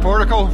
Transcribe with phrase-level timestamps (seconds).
[0.00, 0.46] Portico.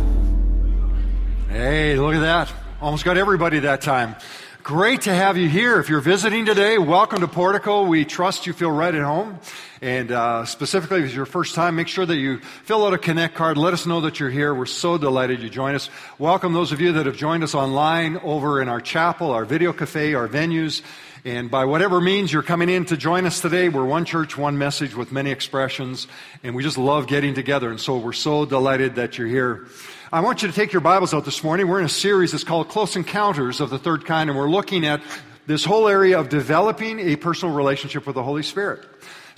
[1.49, 2.53] Hey, look at that.
[2.81, 4.17] Almost got everybody that time.
[4.63, 5.81] Great to have you here.
[5.81, 7.85] If you're visiting today, welcome to Portico.
[7.85, 9.39] We trust you feel right at home.
[9.81, 12.99] And uh, specifically, if it's your first time, make sure that you fill out a
[12.99, 13.57] Connect card.
[13.57, 14.55] Let us know that you're here.
[14.55, 15.89] We're so delighted you join us.
[16.19, 19.73] Welcome those of you that have joined us online over in our chapel, our video
[19.73, 20.83] cafe, our venues.
[21.25, 24.57] And by whatever means you're coming in to join us today, we're one church, one
[24.57, 26.07] message with many expressions,
[26.43, 27.71] and we just love getting together.
[27.71, 29.67] And so we're so delighted that you're here.
[30.11, 31.69] I want you to take your Bibles out this morning.
[31.69, 34.87] We're in a series that's called Close Encounters of the Third Kind, and we're looking
[34.87, 35.03] at
[35.47, 38.81] this whole area of developing a personal relationship with the Holy Spirit.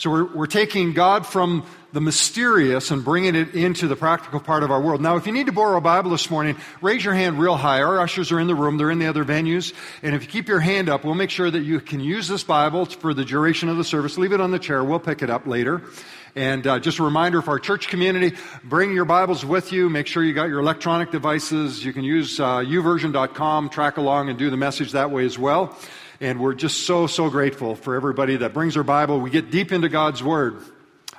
[0.02, 4.65] So we're, we're taking God from the mysterious and bringing it into the practical part
[4.65, 5.01] of our world.
[5.01, 7.80] Now, if you need to borrow a Bible this morning, raise your hand real high.
[7.83, 8.79] Our ushers are in the room.
[8.79, 9.73] They're in the other venues.
[10.02, 12.43] And if you keep your hand up, we'll make sure that you can use this
[12.43, 14.18] Bible for the duration of the service.
[14.18, 14.82] Leave it on the chair.
[14.82, 15.82] We'll pick it up later.
[16.34, 19.88] And uh, just a reminder for our church community, bring your Bibles with you.
[19.88, 21.84] Make sure you got your electronic devices.
[21.84, 25.79] You can use uh, youversion.com, track along, and do the message that way as well.
[26.23, 29.18] And we're just so, so grateful for everybody that brings their Bible.
[29.18, 30.56] We get deep into God's Word.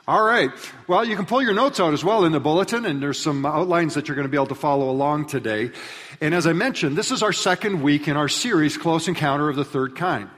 [0.08, 0.50] All right.
[0.88, 3.46] Well, you can pull your notes out as well in the bulletin, and there's some
[3.46, 5.72] outlines that you're going to be able to follow along today.
[6.22, 9.58] And as I mentioned, this is our second week in our series, Close Encounter of
[9.58, 10.30] the Third Kind.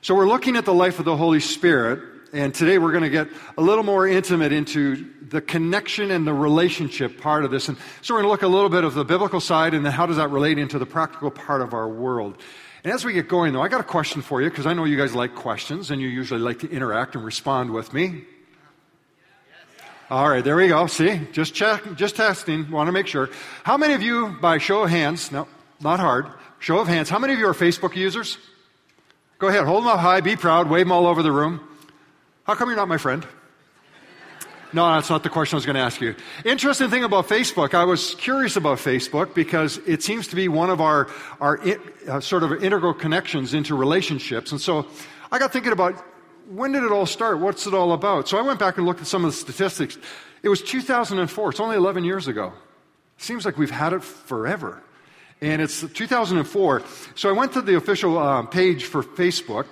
[0.00, 1.98] So we're looking at the life of the Holy Spirit,
[2.32, 3.26] and today we're going to get
[3.58, 7.68] a little more intimate into the connection and the relationship part of this.
[7.68, 9.92] And so we're going to look a little bit of the biblical side, and then
[9.92, 12.40] how does that relate into the practical part of our world.
[12.84, 14.84] And as we get going, though, I got a question for you because I know
[14.84, 18.24] you guys like questions and you usually like to interact and respond with me.
[20.10, 20.86] All right, there we go.
[20.86, 22.70] See, just just testing.
[22.70, 23.30] Want to make sure.
[23.62, 25.48] How many of you, by show of hands, no,
[25.80, 26.26] not hard,
[26.58, 28.36] show of hands, how many of you are Facebook users?
[29.38, 31.66] Go ahead, hold them up high, be proud, wave them all over the room.
[32.44, 33.26] How come you're not my friend?
[34.74, 36.16] No, that's not the question I was going to ask you.
[36.44, 40.68] Interesting thing about Facebook, I was curious about Facebook because it seems to be one
[40.68, 41.08] of our,
[41.40, 41.60] our
[42.08, 44.50] uh, sort of integral connections into relationships.
[44.50, 44.88] And so
[45.30, 46.04] I got thinking about
[46.48, 47.38] when did it all start?
[47.38, 48.28] What's it all about?
[48.28, 49.96] So I went back and looked at some of the statistics.
[50.42, 51.50] It was 2004.
[51.50, 52.52] It's only 11 years ago.
[53.16, 54.82] Seems like we've had it forever.
[55.40, 56.82] And it's 2004.
[57.14, 59.66] So I went to the official uh, page for Facebook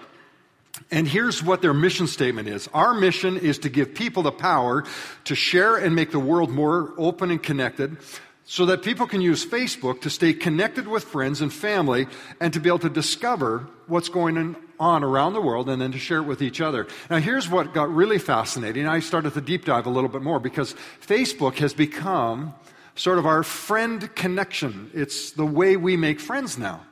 [0.91, 2.69] and here's what their mission statement is.
[2.75, 4.85] Our mission is to give people the power
[5.25, 7.97] to share and make the world more open and connected
[8.45, 12.07] so that people can use Facebook to stay connected with friends and family
[12.41, 15.99] and to be able to discover what's going on around the world and then to
[15.99, 16.87] share it with each other.
[17.09, 18.87] Now, here's what got really fascinating.
[18.87, 22.53] I started to deep dive a little bit more because Facebook has become
[22.97, 24.91] sort of our friend connection.
[24.93, 26.83] It's the way we make friends now.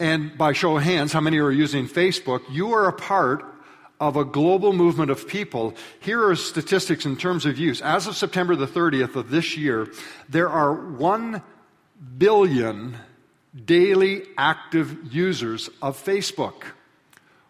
[0.00, 2.42] And by show of hands, how many are using Facebook?
[2.50, 3.44] You are a part
[4.00, 5.74] of a global movement of people.
[6.00, 7.80] Here are statistics in terms of use.
[7.80, 9.88] As of September the 30th of this year,
[10.28, 11.42] there are 1
[12.16, 12.96] billion
[13.64, 16.62] daily active users of Facebook.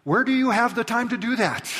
[0.03, 1.71] Where do you have the time to do that?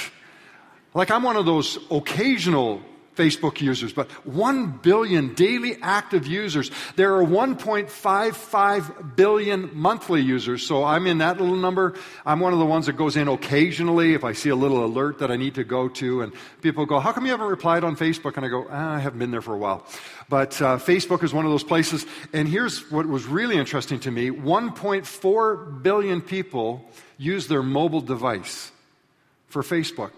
[0.93, 2.81] Like, I'm one of those occasional
[3.19, 6.71] Facebook users, but 1 billion daily active users.
[6.95, 10.65] There are 1.55 billion monthly users.
[10.65, 11.95] So I'm in that little number.
[12.25, 15.19] I'm one of the ones that goes in occasionally if I see a little alert
[15.19, 16.21] that I need to go to.
[16.21, 16.31] And
[16.61, 18.37] people go, How come you haven't replied on Facebook?
[18.37, 19.85] And I go, ah, I haven't been there for a while.
[20.29, 22.05] But uh, Facebook is one of those places.
[22.31, 26.85] And here's what was really interesting to me 1.4 billion people
[27.17, 28.71] use their mobile device
[29.47, 30.11] for Facebook.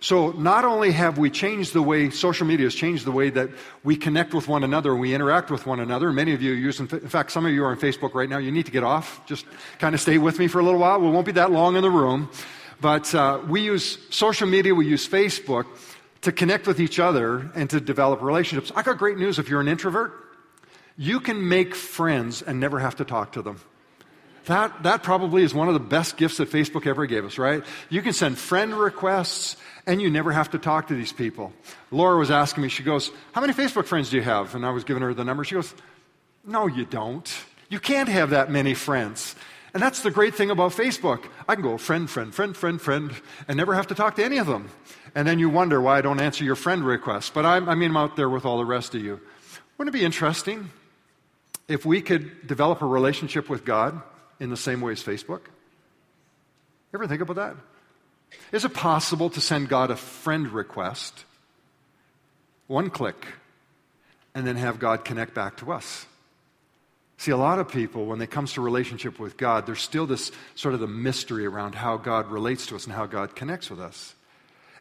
[0.00, 3.50] So not only have we changed the way social media has changed the way that
[3.82, 6.12] we connect with one another and we interact with one another.
[6.12, 8.38] Many of you use, in fact, some of you are on Facebook right now.
[8.38, 9.26] You need to get off.
[9.26, 9.44] Just
[9.78, 11.00] kind of stay with me for a little while.
[11.00, 12.30] We won't be that long in the room.
[12.80, 15.66] But uh, we use social media, we use Facebook
[16.20, 18.72] to connect with each other and to develop relationships.
[18.74, 20.12] I got great news if you're an introvert.
[20.96, 23.60] You can make friends and never have to talk to them.
[24.48, 27.62] That, that probably is one of the best gifts that Facebook ever gave us, right?
[27.90, 31.52] You can send friend requests and you never have to talk to these people.
[31.90, 34.54] Laura was asking me, she goes, How many Facebook friends do you have?
[34.54, 35.44] And I was giving her the number.
[35.44, 35.74] She goes,
[36.46, 37.30] No, you don't.
[37.68, 39.36] You can't have that many friends.
[39.74, 41.26] And that's the great thing about Facebook.
[41.46, 43.12] I can go friend, friend, friend, friend, friend,
[43.48, 44.70] and never have to talk to any of them.
[45.14, 47.28] And then you wonder why I don't answer your friend requests.
[47.28, 49.20] But I'm, I mean, I'm out there with all the rest of you.
[49.76, 50.70] Wouldn't it be interesting
[51.68, 54.00] if we could develop a relationship with God
[54.40, 55.42] in the same way as Facebook?
[56.94, 57.56] Ever think about that?
[58.52, 61.24] Is it possible to send God a friend request,
[62.66, 63.26] one click,
[64.34, 66.06] and then have God connect back to us?
[67.16, 70.30] See, a lot of people, when it comes to relationship with God, there's still this
[70.54, 73.80] sort of the mystery around how God relates to us and how God connects with
[73.80, 74.14] us.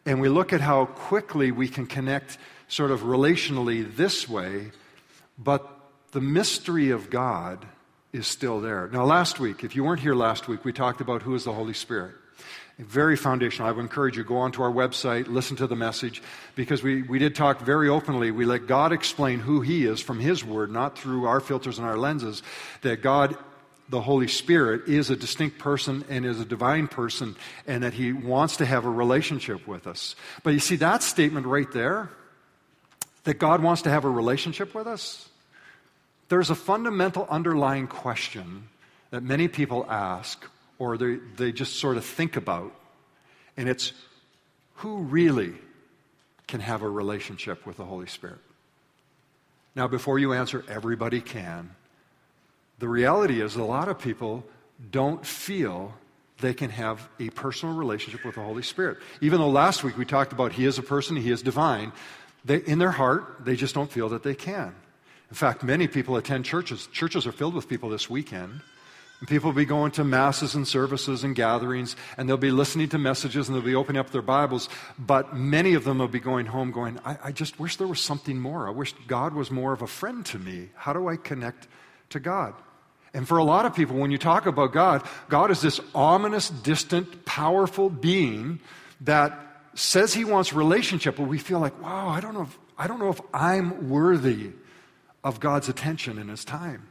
[0.05, 2.37] And we look at how quickly we can connect
[2.67, 4.71] sort of relationally this way,
[5.37, 5.67] but
[6.11, 7.65] the mystery of God
[8.17, 8.89] is still there.
[8.91, 11.53] Now, last week, if you weren't here last week, we talked about who is the
[11.53, 12.15] Holy Spirit.
[12.79, 13.67] Very foundational.
[13.67, 16.21] I would encourage you go onto our website, listen to the message,
[16.55, 18.29] because we, we did talk very openly.
[18.29, 21.87] We let God explain who He is from His Word, not through our filters and
[21.87, 22.43] our lenses.
[22.81, 23.35] That God,
[23.89, 27.35] the Holy Spirit, is a distinct person and is a divine person,
[27.65, 30.15] and that He wants to have a relationship with us.
[30.43, 32.09] But you see, that statement right there,
[33.23, 35.29] that God wants to have a relationship with us,
[36.29, 38.69] there's a fundamental underlying question
[39.11, 40.45] that many people ask
[40.79, 42.73] or they, they just sort of think about,
[43.55, 43.93] and it's
[44.75, 45.53] who really
[46.47, 48.39] can have a relationship with the Holy Spirit?
[49.75, 51.71] Now, before you answer, everybody can.
[52.79, 54.43] The reality is, a lot of people
[54.91, 55.93] don't feel
[56.39, 58.97] they can have a personal relationship with the Holy Spirit.
[59.21, 61.91] Even though last week we talked about He is a person, He is divine,
[62.45, 64.75] they, in their heart, they just don't feel that they can.
[65.29, 66.87] In fact, many people attend churches.
[66.91, 68.61] Churches are filled with people this weekend.
[69.19, 72.89] And people will be going to masses and services and gatherings, and they'll be listening
[72.89, 74.69] to messages and they'll be opening up their Bibles.
[74.99, 77.99] But many of them will be going home going, I, I just wish there was
[77.99, 78.67] something more.
[78.67, 80.69] I wish God was more of a friend to me.
[80.75, 81.67] How do I connect
[82.09, 82.53] to God?
[83.13, 86.49] And for a lot of people, when you talk about God, God is this ominous,
[86.49, 88.59] distant, powerful being
[89.01, 92.85] that says he wants relationship, but we feel like, wow, I don't know if, I
[92.85, 94.51] don't know if I'm worthy
[95.27, 96.87] of God's attention in his time.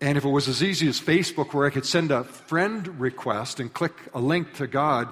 [0.00, 3.58] And if it was as easy as Facebook, where I could send a friend request
[3.58, 5.08] and click a link to God,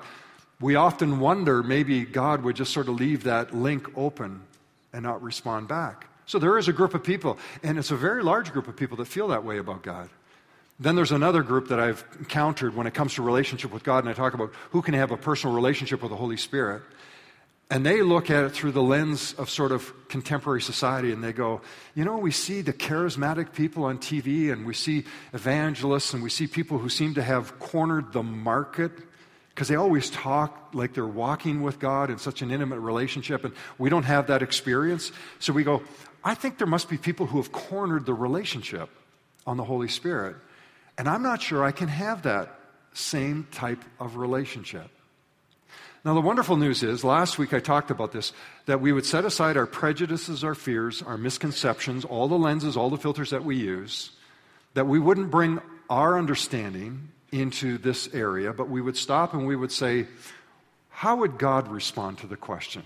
[0.61, 4.43] we often wonder maybe God would just sort of leave that link open
[4.93, 6.07] and not respond back.
[6.27, 8.97] So there is a group of people, and it's a very large group of people
[8.99, 10.09] that feel that way about God.
[10.79, 14.09] Then there's another group that I've encountered when it comes to relationship with God, and
[14.09, 16.83] I talk about who can have a personal relationship with the Holy Spirit.
[17.71, 21.33] And they look at it through the lens of sort of contemporary society and they
[21.33, 21.63] go,
[21.95, 26.31] you know, we see the charismatic people on TV and we see evangelists and we
[26.31, 28.93] see people who seem to have cornered the market
[29.49, 33.55] because they always talk like they're walking with God in such an intimate relationship and
[33.79, 35.11] we don't have that experience.
[35.39, 35.83] So we go,
[36.23, 38.91] I think there must be people who have cornered the relationship
[39.47, 40.37] on the Holy Spirit.
[40.99, 42.59] And I'm not sure I can have that
[42.93, 44.91] same type of relationship.
[46.05, 48.35] Now, the wonderful news is, last week I talked about this,
[48.67, 52.91] that we would set aside our prejudices, our fears, our misconceptions, all the lenses, all
[52.91, 54.11] the filters that we use,
[54.75, 59.57] that we wouldn't bring our understanding into this area, but we would stop and we
[59.57, 60.07] would say,
[60.91, 62.83] how would God respond to the question?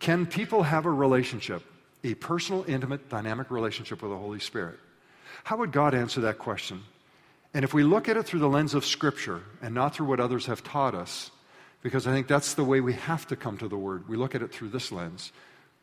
[0.00, 1.62] Can people have a relationship,
[2.04, 4.78] a personal, intimate, dynamic relationship with the Holy Spirit?
[5.44, 6.82] How would God answer that question?
[7.54, 10.20] And if we look at it through the lens of Scripture and not through what
[10.20, 11.30] others have taught us,
[11.82, 14.08] because I think that's the way we have to come to the Word.
[14.08, 15.32] We look at it through this lens.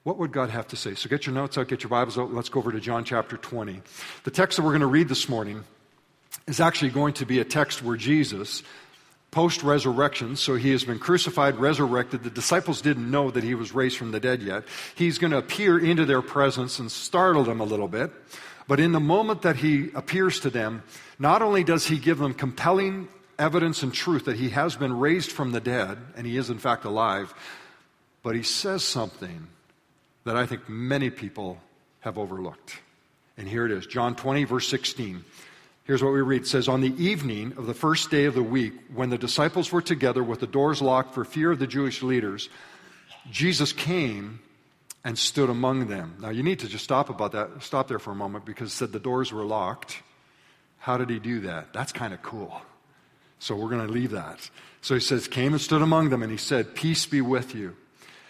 [0.03, 0.95] What would God have to say?
[0.95, 2.33] So get your notes out, get your Bibles out.
[2.33, 3.81] Let's go over to John chapter 20.
[4.23, 5.63] The text that we're going to read this morning
[6.47, 8.63] is actually going to be a text where Jesus,
[9.31, 12.23] post resurrection, so he has been crucified, resurrected.
[12.23, 14.63] The disciples didn't know that he was raised from the dead yet.
[14.95, 18.11] He's going to appear into their presence and startle them a little bit.
[18.67, 20.83] But in the moment that he appears to them,
[21.19, 25.31] not only does he give them compelling evidence and truth that he has been raised
[25.31, 27.33] from the dead, and he is in fact alive,
[28.23, 29.47] but he says something
[30.23, 31.59] that I think many people
[32.01, 32.79] have overlooked.
[33.37, 35.23] And here it is John 20, verse 16.
[35.83, 36.41] Here's what we read.
[36.41, 39.71] It says, On the evening of the first day of the week, when the disciples
[39.71, 42.49] were together with the doors locked for fear of the Jewish leaders,
[43.31, 44.39] Jesus came
[45.05, 46.17] and stood among them.
[46.19, 48.91] Now you need to just stop about that, stop there for a moment because said
[48.91, 50.01] the doors were locked.
[50.79, 51.71] How did he do that?
[51.71, 52.61] That's kind of cool.
[53.39, 54.49] So we're going to leave that.
[54.81, 57.75] So he says, came and stood among them, and he said, Peace be with you.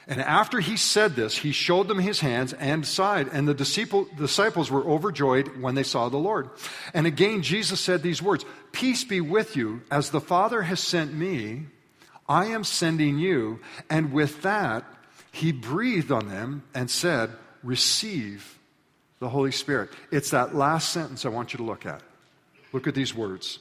[0.07, 4.71] And after he said this, he showed them his hands and side, and the disciples
[4.71, 6.49] were overjoyed when they saw the Lord.
[6.93, 11.13] And again, Jesus said these words Peace be with you, as the Father has sent
[11.13, 11.65] me,
[12.29, 13.59] I am sending you.
[13.89, 14.85] And with that,
[15.31, 18.57] he breathed on them and said, Receive
[19.19, 19.89] the Holy Spirit.
[20.09, 22.01] It's that last sentence I want you to look at.
[22.71, 23.59] Look at these words.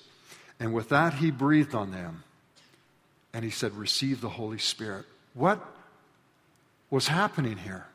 [0.58, 2.24] And with that, he breathed on them.
[3.32, 5.04] And he said, Receive the Holy Spirit.
[5.34, 5.62] What
[6.88, 7.86] was happening here?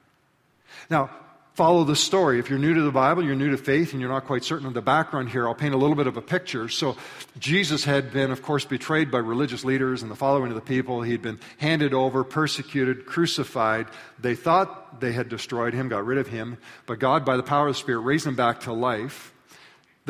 [0.90, 1.10] Now,
[1.56, 2.40] follow the story.
[2.40, 4.68] If you're new to the Bible, you're new to faith, and you're not quite certain
[4.68, 6.70] of the background here, I'll paint a little bit of a picture.
[6.70, 6.96] So,
[7.40, 11.02] Jesus had been, of course, betrayed by religious leaders and the following of the people.
[11.02, 13.88] He'd been handed over, persecuted, crucified.
[14.20, 17.68] They thought they had destroyed him, got rid of him, but God, by the power
[17.68, 19.31] of the Spirit, raised him back to life.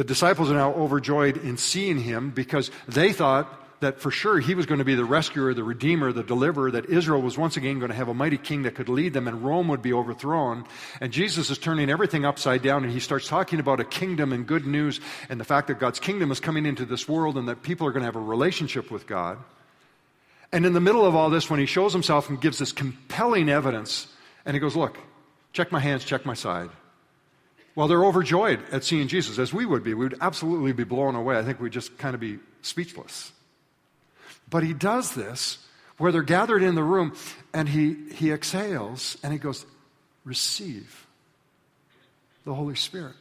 [0.02, 3.48] The disciples are now overjoyed in seeing him because they thought
[3.82, 6.88] that for sure he was going to be the rescuer, the redeemer, the deliverer, that
[6.88, 9.44] Israel was once again going to have a mighty king that could lead them and
[9.44, 10.66] Rome would be overthrown.
[11.00, 14.48] And Jesus is turning everything upside down and he starts talking about a kingdom and
[14.48, 17.62] good news and the fact that God's kingdom is coming into this world and that
[17.62, 19.38] people are going to have a relationship with God.
[20.52, 23.50] And in the middle of all this, when he shows himself and gives this compelling
[23.50, 24.08] evidence,
[24.48, 24.98] and he goes, Look,
[25.54, 26.72] check my hands, check my side.
[27.76, 29.94] Well, they're overjoyed at seeing Jesus, as we would be.
[29.94, 31.38] We would absolutely be blown away.
[31.38, 33.32] I think we'd just kind of be speechless.
[34.50, 35.60] But he does this
[35.98, 37.16] where they're gathered in the room
[37.54, 39.66] and he, he exhales and he goes,
[40.26, 41.08] Receive
[42.44, 43.16] the Holy Spirit.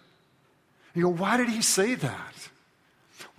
[0.94, 2.48] You go, why did he say that?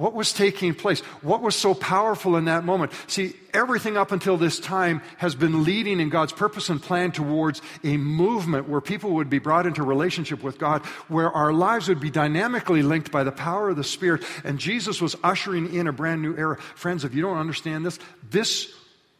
[0.02, 1.02] What was taking place?
[1.22, 2.92] What was so powerful in that moment?
[3.06, 7.62] See, everything up until this time has been leading in God's purpose and plan towards
[7.84, 12.00] a movement where people would be brought into relationship with God, where our lives would
[12.00, 14.24] be dynamically linked by the power of the Spirit.
[14.44, 16.60] And Jesus was ushering in a brand new era.
[16.74, 18.74] Friends, if you don't understand this, this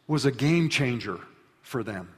[0.08, 1.20] was a game changer
[1.60, 2.08] for them.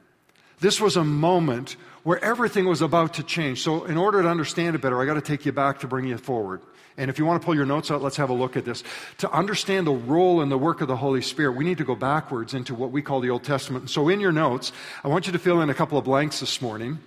[0.59, 3.61] This was a moment where everything was about to change.
[3.61, 6.07] So, in order to understand it better, I got to take you back to bring
[6.07, 6.61] you forward.
[6.97, 8.83] And if you want to pull your notes out, let's have a look at this.
[9.17, 11.95] To understand the role and the work of the Holy Spirit, we need to go
[11.95, 13.89] backwards into what we call the Old Testament.
[13.89, 14.71] So in your notes,
[15.03, 16.99] I want you to fill in a couple of blanks this morning.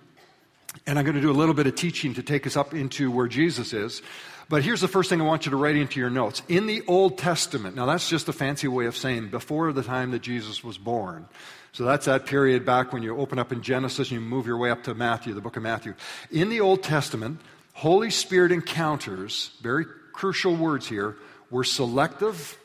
[0.87, 3.11] And I'm going to do a little bit of teaching to take us up into
[3.11, 4.03] where Jesus is.
[4.51, 6.43] But here's the first thing I want you to write into your notes.
[6.49, 10.11] In the Old Testament, now that's just a fancy way of saying before the time
[10.13, 11.27] that Jesus was born.
[11.73, 14.57] So that's that period back when you open up in Genesis and you move your
[14.57, 15.95] way up to Matthew, the book of Matthew.
[16.31, 17.41] In the Old Testament,
[17.79, 21.15] Holy Spirit encounters, very crucial words here,
[21.49, 22.59] were selective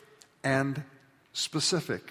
[0.44, 0.82] and
[1.34, 2.02] specific.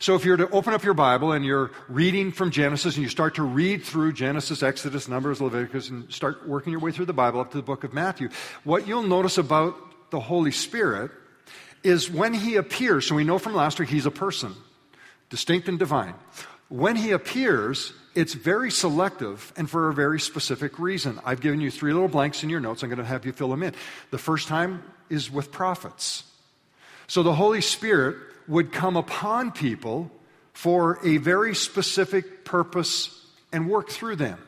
[0.00, 3.08] So if you're to open up your Bible and you're reading from Genesis and you
[3.08, 7.12] start to read through Genesis, Exodus, Numbers, Leviticus, and start working your way through the
[7.12, 8.28] Bible up to the book of Matthew,
[8.64, 9.76] what you'll notice about
[10.10, 11.12] the Holy Spirit
[11.84, 14.52] is when he appears, so we know from last week he's a person,
[15.28, 16.14] distinct and divine.
[16.70, 21.20] When he appears, it's very selective and for a very specific reason.
[21.24, 22.82] I've given you three little blanks in your notes.
[22.82, 23.74] I'm going to have you fill them in.
[24.10, 26.24] The first time is with prophets.
[27.06, 28.16] So the Holy Spirit
[28.48, 30.10] would come upon people
[30.52, 34.38] for a very specific purpose and work through them.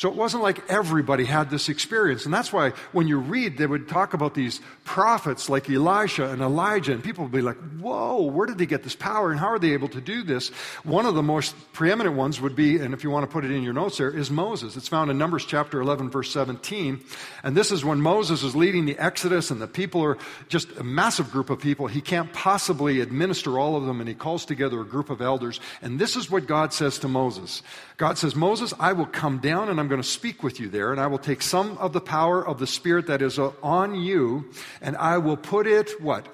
[0.00, 2.24] So it wasn't like everybody had this experience.
[2.24, 6.40] And that's why when you read, they would talk about these prophets like Elisha and
[6.40, 9.48] Elijah, and people would be like, whoa, where did they get this power and how
[9.48, 10.48] are they able to do this?
[10.84, 13.50] One of the most preeminent ones would be, and if you want to put it
[13.50, 14.74] in your notes there, is Moses.
[14.74, 17.04] It's found in Numbers chapter 11, verse 17.
[17.42, 20.16] And this is when Moses is leading the Exodus, and the people are
[20.48, 21.88] just a massive group of people.
[21.88, 25.60] He can't possibly administer all of them, and he calls together a group of elders.
[25.82, 27.62] And this is what God says to Moses
[28.00, 30.92] God says, Moses, I will come down and I'm going to speak with you there,
[30.92, 33.94] and I will take some of the power of the Spirit that is uh, on
[33.94, 36.26] you, and I will put it, what?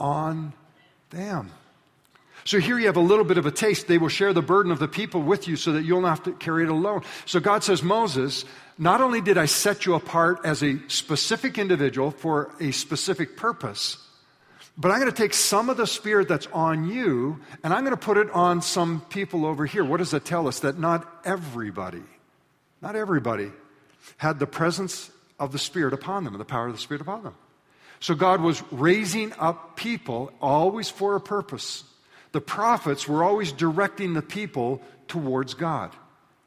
[0.00, 0.52] On
[1.10, 1.50] them.
[2.44, 3.86] So here you have a little bit of a taste.
[3.86, 6.22] They will share the burden of the people with you so that you'll not have
[6.24, 7.02] to carry it alone.
[7.24, 8.44] So God says, Moses,
[8.76, 13.96] not only did I set you apart as a specific individual for a specific purpose,
[14.76, 17.96] but I'm going to take some of the spirit that's on you and I'm going
[17.96, 19.84] to put it on some people over here.
[19.84, 20.60] What does that tell us?
[20.60, 22.02] That not everybody,
[22.84, 23.50] not everybody
[24.18, 25.10] had the presence
[25.40, 27.34] of the Spirit upon them and the power of the Spirit upon them.
[27.98, 31.84] So God was raising up people always for a purpose.
[32.32, 35.92] The prophets were always directing the people towards God.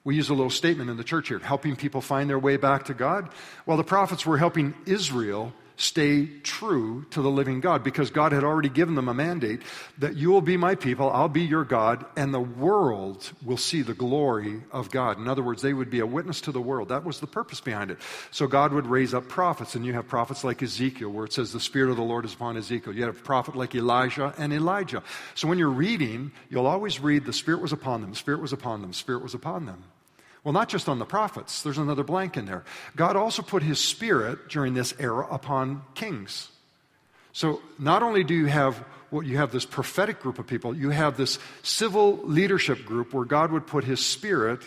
[0.03, 2.86] We use a little statement in the church here helping people find their way back
[2.86, 3.29] to God.
[3.65, 8.43] Well, the prophets were helping Israel stay true to the living God because God had
[8.43, 9.62] already given them a mandate
[10.00, 13.84] that you will be my people, I'll be your God, and the world will see
[13.84, 15.19] the glory of God.
[15.19, 16.89] In other words, they would be a witness to the world.
[16.89, 18.00] That was the purpose behind it.
[18.31, 21.53] So God would raise up prophets, and you have prophets like Ezekiel, where it says
[21.53, 22.93] the Spirit of the Lord is upon Ezekiel.
[22.93, 25.03] You have a prophet like Elijah and Elijah.
[25.36, 28.53] So when you're reading, you'll always read the Spirit was upon them, the Spirit was
[28.53, 29.84] upon them, the Spirit was upon them.
[30.48, 32.63] Well, not just on the prophets, there's another blank in there.
[32.96, 36.48] God also put his spirit during this era upon kings.
[37.34, 38.77] So not only do you have
[39.10, 43.25] what you have this prophetic group of people, you have this civil leadership group where
[43.25, 44.62] God would put his spirit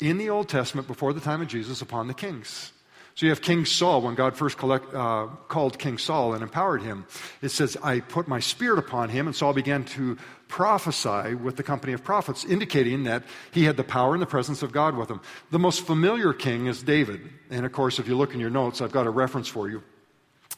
[0.00, 2.72] in the Old Testament before the time of Jesus upon the kings.
[3.20, 6.80] So you have King Saul, when God first collect, uh, called King Saul and empowered
[6.80, 7.04] him,
[7.42, 10.16] it says, I put my spirit upon him, and Saul began to
[10.48, 14.62] prophesy with the company of prophets, indicating that he had the power and the presence
[14.62, 15.20] of God with him.
[15.50, 17.20] The most familiar king is David.
[17.50, 19.82] And of course, if you look in your notes, I've got a reference for you.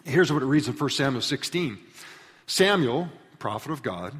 [0.05, 1.79] Here's what it reads in 1 Samuel 16
[2.47, 3.09] Samuel,
[3.41, 4.15] prophet of God,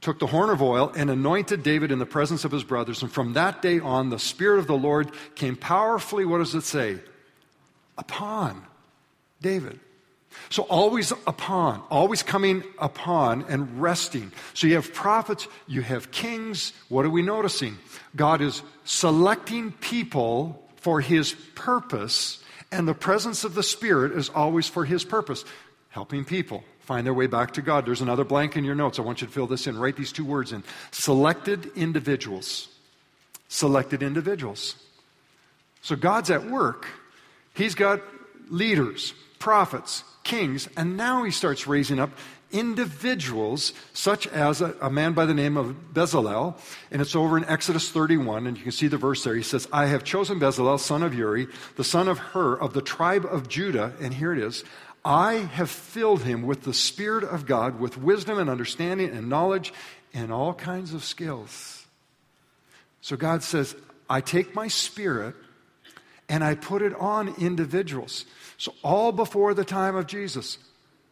[0.00, 3.02] took the horn of oil and anointed David in the presence of his brothers.
[3.02, 6.62] And from that day on, the Spirit of the Lord came powerfully, what does it
[6.62, 7.00] say?
[7.98, 8.62] Upon
[9.40, 9.80] David.
[10.50, 14.32] So always upon, always coming upon and resting.
[14.52, 16.72] So you have prophets, you have kings.
[16.88, 17.78] What are we noticing?
[18.16, 24.68] God is selecting people for his purpose, and the presence of the Spirit is always
[24.68, 25.44] for his purpose,
[25.90, 27.86] helping people find their way back to God.
[27.86, 28.98] There's another blank in your notes.
[28.98, 29.78] I want you to fill this in.
[29.78, 30.62] Write these two words in.
[30.90, 32.68] Selected individuals.
[33.48, 34.76] Selected individuals.
[35.80, 36.86] So God's at work.
[37.54, 38.00] He's got
[38.48, 42.10] leaders, prophets, kings, and now he starts raising up
[42.50, 46.56] individuals, such as a, a, man by the name of Bezalel,
[46.90, 49.34] and it's over in Exodus 31, and you can see the verse there.
[49.34, 52.80] He says, I have chosen Bezalel, son of Uri, the son of Hur, of the
[52.80, 54.62] tribe of Judah, and here it is.
[55.04, 59.72] I have filled him with the Spirit of God, with wisdom and understanding and knowledge
[60.14, 61.86] and all kinds of skills.
[63.00, 63.74] So God says,
[64.08, 65.34] I take my Spirit
[66.28, 68.24] and I put it on individuals.
[68.56, 70.58] So, all before the time of Jesus,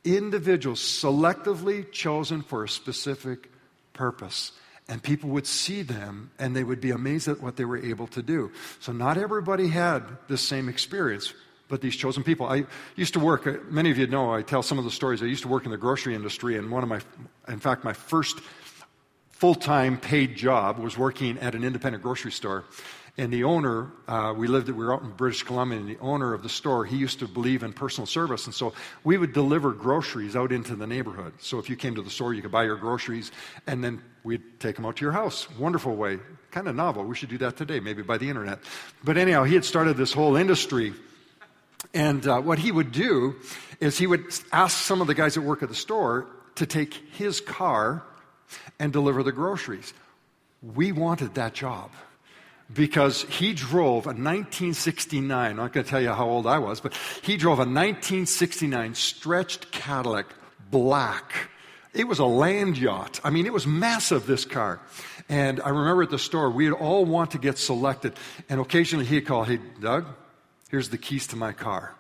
[0.04, 3.50] individuals selectively chosen for a specific
[3.92, 4.52] purpose.
[4.88, 8.09] And people would see them and they would be amazed at what they were able
[8.09, 8.50] to do.
[8.81, 11.33] So, not everybody had the same experience,
[11.69, 12.47] but these chosen people.
[12.47, 12.66] I
[12.97, 15.23] used to work, uh, many of you know, I tell some of the stories.
[15.23, 17.00] I used to work in the grocery industry, and one of my,
[17.49, 18.40] in fact, my first
[19.31, 22.64] full time paid job was working at an independent grocery store.
[23.19, 26.33] And the owner, uh, we lived, we were out in British Columbia, and the owner
[26.33, 28.47] of the store, he used to believe in personal service.
[28.47, 28.73] And so
[29.04, 31.35] we would deliver groceries out into the neighborhood.
[31.38, 33.31] So if you came to the store, you could buy your groceries,
[33.66, 35.47] and then we'd take them out to your house.
[35.59, 36.21] Wonderful way.
[36.52, 37.04] Kind of novel.
[37.04, 38.61] We should do that today, maybe by the internet.
[39.04, 40.95] But anyhow, he had started this whole industry.
[41.92, 43.37] And uh, what he would do
[43.78, 46.95] is he would ask some of the guys that work at the store to take
[47.12, 48.04] his car
[48.78, 49.92] and deliver the groceries.
[50.62, 51.90] We wanted that job
[52.73, 56.81] because he drove a 1969, I'm not going to tell you how old I was,
[56.81, 60.26] but he drove a 1969 stretched Cadillac,
[60.71, 61.50] black.
[61.93, 63.21] It was a land yacht.
[63.23, 64.80] I mean, it was massive, this car.
[65.28, 68.15] And I remember at the store, we'd all want to get selected.
[68.49, 70.06] And occasionally he'd call, Hey, Doug,
[70.71, 71.95] here's the keys to my car.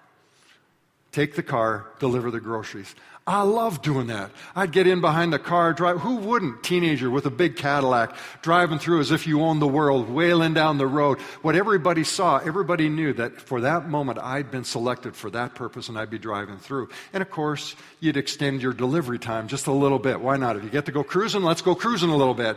[1.12, 2.94] Take the car, deliver the groceries.
[3.24, 4.32] I love doing that.
[4.56, 6.00] I'd get in behind the car, drive.
[6.00, 6.64] Who wouldn't?
[6.64, 10.76] Teenager with a big Cadillac, driving through as if you owned the world, wailing down
[10.76, 11.20] the road.
[11.40, 15.88] What everybody saw, everybody knew that for that moment I'd been selected for that purpose
[15.88, 16.88] and I'd be driving through.
[17.12, 20.20] And of course, you'd extend your delivery time just a little bit.
[20.20, 20.56] Why not?
[20.56, 22.56] If you get to go cruising, let's go cruising a little bit.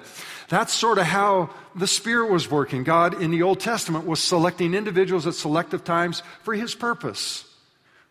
[0.50, 2.84] That's sort of how the Spirit was working.
[2.84, 7.46] God in the Old Testament was selecting individuals at selective times for His purpose.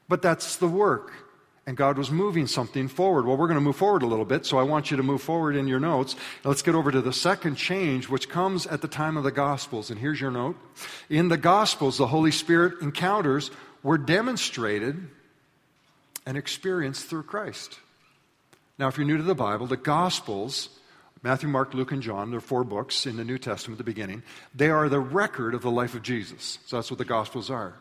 [0.08, 1.23] But that's the work
[1.66, 3.26] and God was moving something forward.
[3.26, 5.22] Well, we're going to move forward a little bit, so I want you to move
[5.22, 6.14] forward in your notes.
[6.44, 9.90] Let's get over to the second change, which comes at the time of the Gospels.
[9.90, 10.56] And here's your note.
[11.08, 13.50] In the Gospels, the Holy Spirit encounters
[13.82, 15.08] were demonstrated
[16.26, 17.78] and experienced through Christ.
[18.78, 20.68] Now, if you're new to the Bible, the Gospels,
[21.22, 24.22] Matthew, Mark, Luke, and John, they're four books in the New Testament at the beginning,
[24.54, 26.58] they are the record of the life of Jesus.
[26.66, 27.74] So that's what the Gospels are.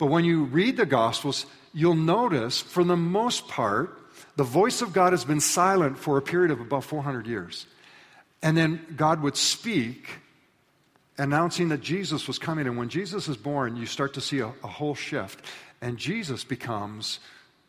[0.00, 3.98] But when you read the Gospels, you'll notice, for the most part,
[4.34, 7.66] the voice of God has been silent for a period of about 400 years.
[8.42, 10.08] And then God would speak,
[11.18, 12.66] announcing that Jesus was coming.
[12.66, 15.44] And when Jesus is born, you start to see a, a whole shift.
[15.82, 17.20] And Jesus becomes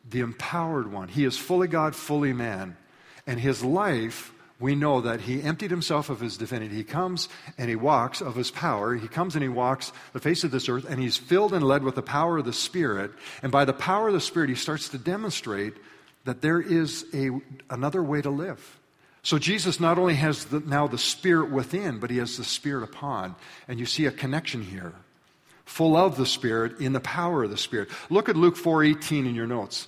[0.10, 1.10] the empowered one.
[1.10, 2.78] He is fully God, fully man.
[3.28, 6.76] And his life we know that he emptied himself of his divinity.
[6.76, 8.95] He comes and he walks of his power.
[8.95, 11.84] He comes and he walks the face of this earth, and he's filled and led
[11.84, 13.12] with the power of the Spirit.
[13.41, 15.74] And by the power of the Spirit, he starts to demonstrate
[16.26, 17.32] that there is a,
[17.69, 18.80] another way to live.
[19.24, 22.84] So Jesus not only has the, now the Spirit within, but he has the Spirit
[22.84, 23.36] upon.
[23.67, 24.93] And you see a connection here.
[25.65, 27.89] Full of the Spirit in the power of the Spirit.
[28.10, 29.88] Look at Luke 4:18 in your notes.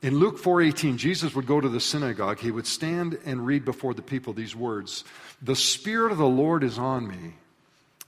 [0.00, 2.38] In Luke 4:18, Jesus would go to the synagogue.
[2.38, 5.04] He would stand and read before the people these words:
[5.42, 7.34] "The spirit of the Lord is on me,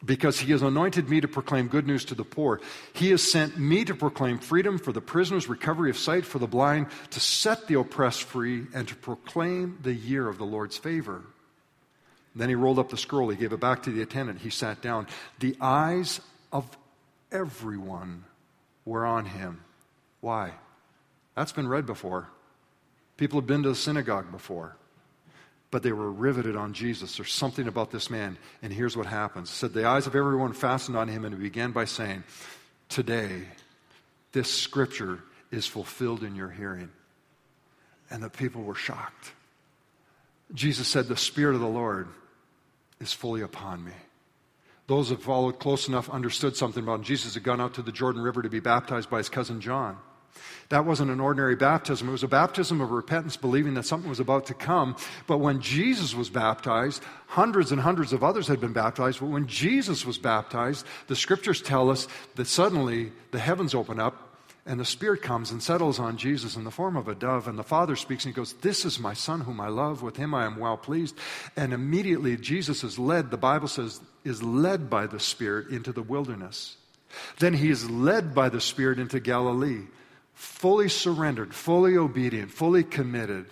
[0.05, 2.61] because he has anointed me to proclaim good news to the poor.
[2.93, 6.47] He has sent me to proclaim freedom for the prisoners, recovery of sight for the
[6.47, 11.25] blind, to set the oppressed free, and to proclaim the year of the Lord's favor."
[12.37, 13.31] Then he rolled up the scroll.
[13.31, 14.43] He gave it back to the attendant.
[14.43, 15.09] He sat down.
[15.41, 16.21] The eyes
[16.53, 16.79] of
[17.33, 18.27] everyone
[18.85, 19.65] were on him.
[20.21, 20.55] Why?
[21.35, 22.29] That's been read before.
[23.17, 24.77] People have been to the synagogue before.
[25.71, 27.17] But they were riveted on Jesus.
[27.17, 28.39] There's something about this man.
[28.63, 29.51] And here's what happens.
[29.51, 32.25] It said, The eyes of everyone fastened on him, and he began by saying,
[32.89, 33.43] Today,
[34.33, 35.21] this scripture
[35.53, 36.91] is fulfilled in your hearing.
[38.11, 39.33] And the people were shocked.
[40.53, 42.09] Jesus said, The Spirit of the Lord
[43.01, 43.93] is fully upon me.
[44.89, 47.05] Those that followed close enough understood something about him.
[47.05, 49.97] Jesus had gone out to the Jordan River to be baptized by his cousin John.
[50.71, 52.09] That wasn't an ordinary baptism.
[52.09, 54.95] It was a baptism of repentance, believing that something was about to come.
[55.27, 59.19] But when Jesus was baptized, hundreds and hundreds of others had been baptized.
[59.19, 64.29] But when Jesus was baptized, the scriptures tell us that suddenly the heavens open up
[64.65, 67.49] and the Spirit comes and settles on Jesus in the form of a dove.
[67.49, 70.03] And the Father speaks and he goes, This is my Son whom I love.
[70.03, 71.17] With him I am well pleased.
[71.57, 76.03] And immediately Jesus is led, the Bible says, is led by the Spirit into the
[76.03, 76.77] wilderness.
[77.41, 79.87] Then he is led by the Spirit into Galilee
[80.41, 83.45] fully surrendered, fully obedient, fully committed,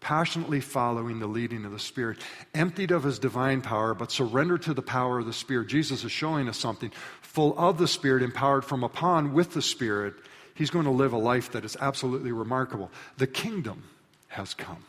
[0.00, 2.16] passionately following the leading of the Spirit,
[2.54, 5.68] emptied of his divine power, but surrendered to the power of the Spirit.
[5.68, 6.90] Jesus is showing us something
[7.20, 10.14] full of the Spirit, empowered from upon with the Spirit.
[10.54, 12.90] He's going to live a life that is absolutely remarkable.
[13.18, 13.84] The kingdom
[14.28, 14.84] has come.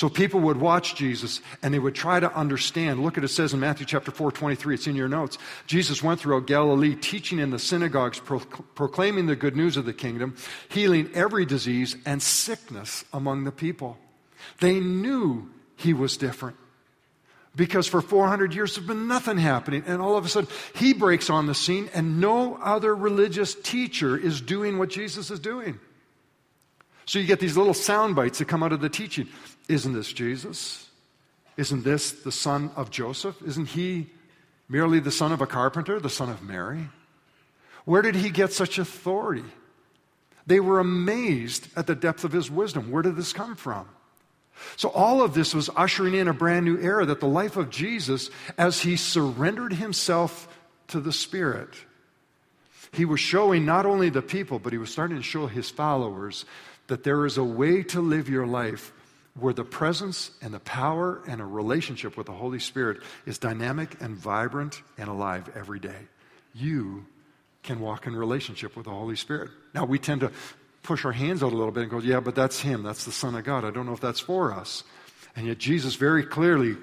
[0.00, 3.02] So people would watch Jesus and they would try to understand.
[3.02, 4.74] Look at it says in Matthew chapter 4, 23.
[4.74, 5.36] It's in your notes.
[5.66, 9.92] Jesus went throughout Galilee, teaching in the synagogues, pro- proclaiming the good news of the
[9.92, 10.36] kingdom,
[10.70, 13.98] healing every disease and sickness among the people.
[14.60, 16.56] They knew he was different.
[17.54, 19.84] Because for 400 years there's been nothing happening.
[19.86, 24.16] And all of a sudden, he breaks on the scene, and no other religious teacher
[24.16, 25.78] is doing what Jesus is doing.
[27.10, 29.26] So you get these little sound bites that come out of the teaching.
[29.68, 30.88] Isn't this Jesus?
[31.56, 33.42] Isn't this the son of Joseph?
[33.44, 34.06] Isn't he
[34.68, 36.88] merely the son of a carpenter, the son of Mary?
[37.84, 39.42] Where did he get such authority?
[40.46, 42.92] They were amazed at the depth of his wisdom.
[42.92, 43.88] Where did this come from?
[44.76, 47.70] So, all of this was ushering in a brand new era that the life of
[47.70, 50.46] Jesus, as he surrendered himself
[50.86, 51.74] to the Spirit,
[52.92, 56.44] he was showing not only the people, but he was starting to show his followers
[56.90, 58.92] that there is a way to live your life
[59.38, 63.96] where the presence and the power and a relationship with the Holy Spirit is dynamic
[64.00, 66.08] and vibrant and alive every day.
[66.52, 67.06] You
[67.62, 69.50] can walk in relationship with the Holy Spirit.
[69.72, 70.32] Now, we tend to
[70.82, 72.82] push our hands out a little bit and go, yeah, but that's Him.
[72.82, 73.64] That's the Son of God.
[73.64, 74.82] I don't know if that's for us.
[75.36, 76.76] And yet, Jesus very clearly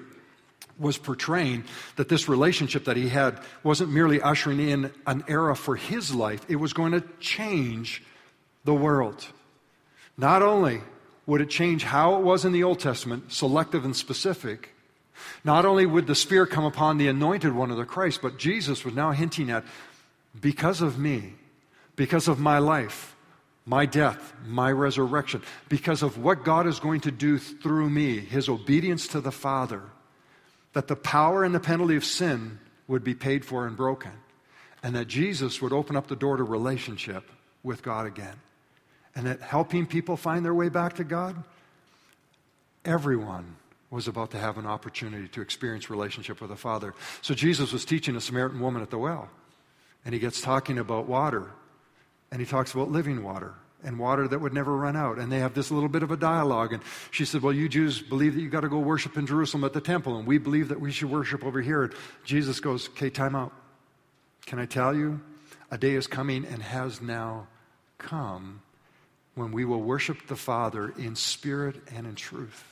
[0.78, 1.64] was portraying
[1.96, 6.46] that this relationship that he had wasn't merely ushering in an era for his life,
[6.48, 8.02] it was going to change
[8.64, 9.26] the world.
[10.18, 10.82] Not only
[11.26, 14.74] would it change how it was in the Old Testament, selective and specific.
[15.44, 18.84] Not only would the Spirit come upon the anointed one of the Christ, but Jesus
[18.84, 19.62] was now hinting at
[20.40, 21.34] because of me,
[21.96, 23.14] because of my life,
[23.66, 28.48] my death, my resurrection, because of what God is going to do through me, his
[28.48, 29.82] obedience to the Father,
[30.72, 34.12] that the power and the penalty of sin would be paid for and broken,
[34.82, 37.30] and that Jesus would open up the door to relationship
[37.62, 38.36] with God again
[39.18, 41.42] and at helping people find their way back to God,
[42.84, 43.56] everyone
[43.90, 46.94] was about to have an opportunity to experience relationship with the Father.
[47.20, 49.28] So Jesus was teaching a Samaritan woman at the well,
[50.04, 51.50] and he gets talking about water,
[52.30, 55.18] and he talks about living water and water that would never run out.
[55.18, 56.72] And they have this little bit of a dialogue.
[56.72, 59.64] And she said, Well, you Jews believe that you got to go worship in Jerusalem
[59.64, 61.82] at the temple, and we believe that we should worship over here.
[61.82, 61.92] And
[62.24, 63.52] Jesus goes, Okay, time out.
[64.46, 65.20] Can I tell you?
[65.72, 67.48] A day is coming and has now
[67.98, 68.62] come
[69.38, 72.64] when we will worship the Father in spirit and in truth.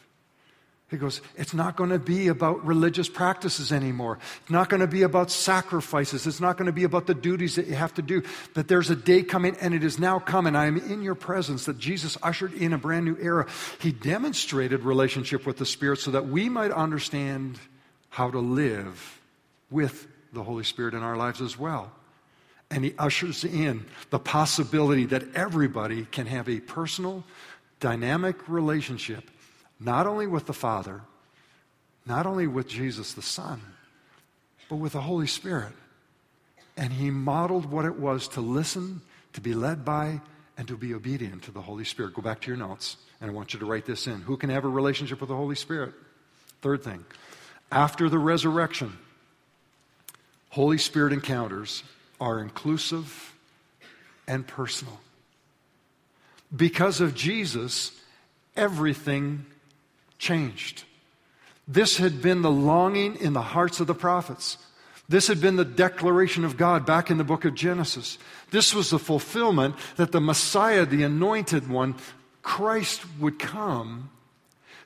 [0.88, 4.18] He goes, It's not going to be about religious practices anymore.
[4.42, 6.26] It's not going to be about sacrifices.
[6.26, 8.22] It's not going to be about the duties that you have to do.
[8.54, 10.54] But there's a day coming, and it is now coming.
[10.54, 13.48] I am in your presence that Jesus ushered in a brand new era.
[13.80, 17.58] He demonstrated relationship with the Spirit so that we might understand
[18.10, 19.20] how to live
[19.70, 21.90] with the Holy Spirit in our lives as well
[22.70, 27.24] and he ushers in the possibility that everybody can have a personal,
[27.80, 29.30] dynamic relationship,
[29.78, 31.02] not only with the Father,
[32.06, 33.60] not only with Jesus the Son,
[34.68, 35.72] but with the Holy Spirit.
[36.76, 39.00] And he modeled what it was to listen,
[39.32, 40.20] to be led by,
[40.58, 42.14] and to be obedient to the Holy Spirit.
[42.14, 44.22] Go back to your notes, and I want you to write this in.
[44.22, 45.94] Who can have a relationship with the Holy Spirit?
[46.62, 47.04] Third thing,
[47.70, 48.96] after the resurrection,
[50.50, 51.82] Holy Spirit encounters
[52.20, 53.34] are inclusive
[54.26, 55.00] and personal.
[56.54, 57.92] Because of Jesus,
[58.56, 59.46] everything
[60.18, 60.84] changed.
[61.68, 64.58] This had been the longing in the hearts of the prophets.
[65.08, 68.18] This had been the declaration of God back in the book of Genesis.
[68.50, 71.94] This was the fulfillment that the Messiah, the anointed one,
[72.42, 74.10] Christ would come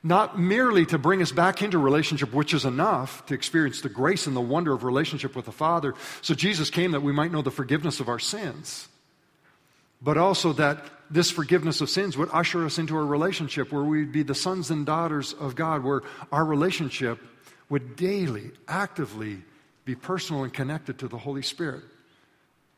[0.02, 4.26] not merely to bring us back into relationship, which is enough to experience the grace
[4.26, 5.94] and the wonder of relationship with the Father.
[6.22, 8.88] So Jesus came that we might know the forgiveness of our sins,
[10.00, 14.12] but also that this forgiveness of sins would usher us into a relationship where we'd
[14.12, 17.18] be the sons and daughters of God, where our relationship
[17.68, 19.42] would daily, actively
[19.84, 21.82] be personal and connected to the Holy Spirit.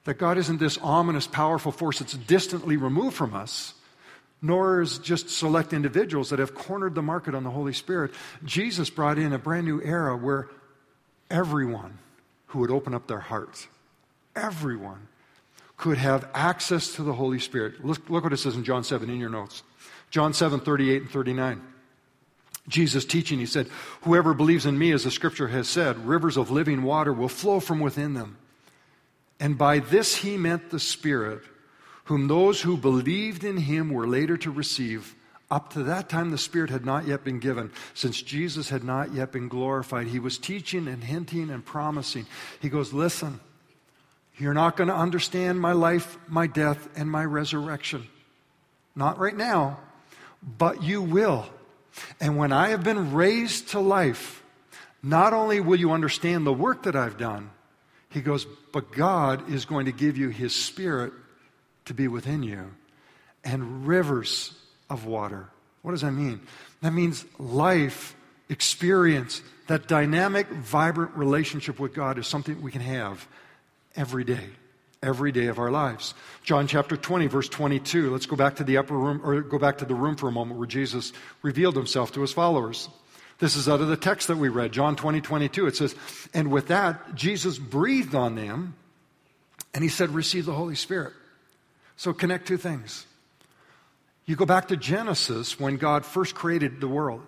[0.04, 3.74] That God isn't this ominous, powerful force that's distantly removed from us,
[4.42, 8.10] nor is just select individuals that have cornered the market on the Holy Spirit.
[8.44, 10.48] Jesus brought in a brand new era where
[11.30, 11.98] everyone
[12.46, 13.68] who would open up their hearts,
[14.34, 15.06] everyone
[15.76, 17.84] could have access to the Holy Spirit.
[17.84, 19.62] Look, look what it says in John 7 in your notes.
[20.10, 21.62] John 7, 38 and 39.
[22.68, 23.68] Jesus teaching, he said,
[24.02, 27.60] Whoever believes in me, as the scripture has said, rivers of living water will flow
[27.60, 28.36] from within them.
[29.40, 31.42] And by this he meant the Spirit,
[32.04, 35.14] whom those who believed in him were later to receive.
[35.50, 39.12] Up to that time, the Spirit had not yet been given, since Jesus had not
[39.12, 40.06] yet been glorified.
[40.06, 42.26] He was teaching and hinting and promising.
[42.60, 43.38] He goes, Listen,
[44.38, 48.08] you're not going to understand my life, my death, and my resurrection.
[48.96, 49.78] Not right now,
[50.42, 51.46] but you will.
[52.20, 54.42] And when I have been raised to life,
[55.02, 57.50] not only will you understand the work that I've done,
[58.08, 61.12] he goes, but God is going to give you his spirit
[61.86, 62.70] to be within you
[63.44, 64.54] and rivers
[64.88, 65.48] of water.
[65.82, 66.40] What does that mean?
[66.80, 68.14] That means life,
[68.48, 73.26] experience, that dynamic, vibrant relationship with God is something we can have
[73.96, 74.50] every day
[75.02, 76.14] every day of our lives.
[76.44, 78.10] John chapter 20, verse 22.
[78.10, 80.32] Let's go back to the upper room, or go back to the room for a
[80.32, 82.88] moment where Jesus revealed himself to his followers.
[83.38, 85.66] This is out of the text that we read, John 20, 22.
[85.66, 85.94] It says,
[86.32, 88.76] And with that, Jesus breathed on them,
[89.74, 91.12] and he said, Receive the Holy Spirit.
[92.02, 93.06] So connect two things.
[94.26, 97.22] You go back to Genesis when God first created the world.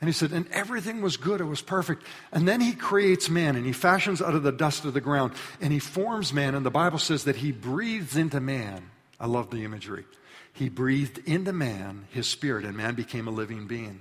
[0.00, 2.04] And he said, and everything was good, it was perfect.
[2.32, 5.34] And then he creates man and he fashions out of the dust of the ground
[5.60, 6.54] and he forms man.
[6.54, 8.88] And the Bible says that he breathes into man.
[9.20, 10.06] I love the imagery.
[10.54, 14.00] He breathed into man his spirit, and man became a living being.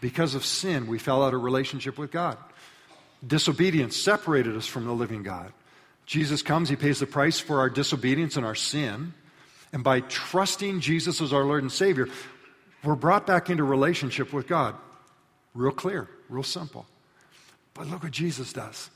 [0.00, 2.36] Because of sin, we fell out of relationship with God.
[3.24, 5.52] Disobedience separated us from the living God.
[6.06, 9.14] Jesus comes, he pays the price for our disobedience and our sin.
[9.72, 12.08] And by trusting Jesus as our Lord and Savior,
[12.82, 14.76] we're brought back into relationship with God.
[15.54, 16.86] Real clear, real simple.
[17.72, 18.90] But look what Jesus does.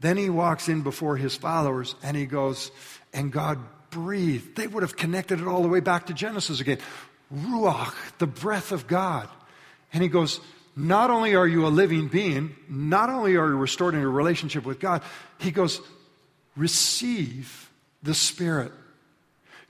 [0.00, 2.70] Then he walks in before his followers and he goes,
[3.12, 3.58] and God
[3.90, 4.56] breathed.
[4.56, 6.78] They would have connected it all the way back to Genesis again.
[7.34, 9.28] Ruach, the breath of God.
[9.92, 10.40] And he goes,
[10.76, 14.64] not only are you a living being, not only are you restored in a relationship
[14.64, 15.02] with God,
[15.38, 15.80] he goes,
[16.56, 17.70] receive
[18.02, 18.72] the Spirit.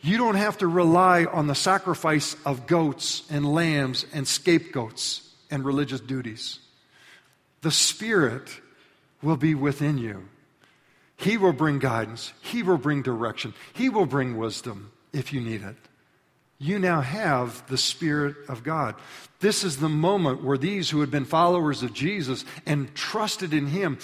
[0.01, 5.65] You don't have to rely on the sacrifice of goats and lambs and scapegoats and
[5.65, 6.61] religious duties.
[7.63, 8.49] The Spirit
[9.23, 10.29] will be within you.
[11.17, 12.33] He will bring guidance.
[12.43, 13.55] He will bring direction.
[13.73, 15.77] He will bring wisdom if you need it.
[16.59, 18.95] You now have the Spirit of God.
[19.41, 23.67] This is the moment where these who had been followers of Jesus and trusted in
[23.67, 23.99] Him,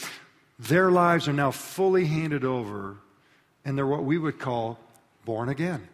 [0.69, 2.97] their lives are now fully handed over,
[3.65, 4.79] and they're what we would call
[5.25, 5.89] born again.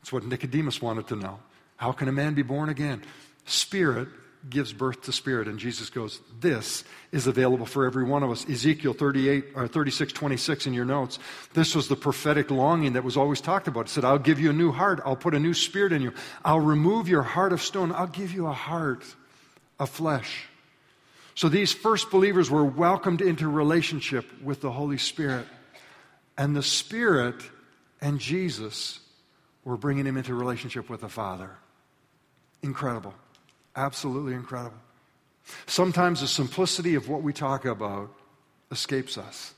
[0.00, 1.38] That's what Nicodemus wanted to know.
[1.76, 3.02] How can a man be born again?
[3.44, 4.08] Spirit
[4.48, 5.46] gives birth to spirit.
[5.48, 8.48] And Jesus goes, This is available for every one of us.
[8.48, 11.18] Ezekiel 38 or 36, 26 in your notes.
[11.54, 13.86] This was the prophetic longing that was always talked about.
[13.86, 15.00] It said, I'll give you a new heart.
[15.04, 16.12] I'll put a new spirit in you.
[16.44, 17.92] I'll remove your heart of stone.
[17.92, 19.04] I'll give you a heart
[19.78, 20.46] of flesh.
[21.34, 25.46] So these first believers were welcomed into relationship with the Holy Spirit.
[26.36, 27.42] And the Spirit
[28.00, 29.00] and Jesus
[29.64, 31.50] were bringing him into relationship with the Father.
[32.62, 33.14] Incredible.
[33.74, 34.78] Absolutely incredible.
[35.66, 38.10] Sometimes the simplicity of what we talk about
[38.70, 39.54] escapes us.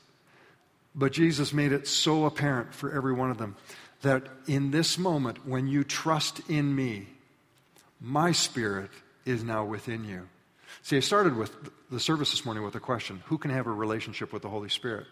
[0.95, 3.55] But Jesus made it so apparent for every one of them
[4.01, 7.07] that in this moment, when you trust in me,
[7.99, 8.91] my spirit
[9.25, 10.27] is now within you.
[10.85, 11.51] See, I started with
[11.89, 14.69] the service this morning with a question Who can have a relationship with the Holy
[14.69, 15.07] Spirit?